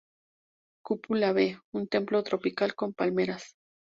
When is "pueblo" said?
1.87-2.17